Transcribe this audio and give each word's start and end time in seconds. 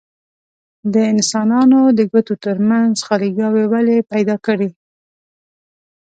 د 0.93 0.95
انسانانو 1.13 1.79
د 1.97 1.99
ګوتو 2.11 2.33
ترمنځ 2.45 2.93
خاليګاوې 3.07 3.65
ولې 3.73 3.97
پیدا 4.11 4.35
کړي؟ 4.45 4.69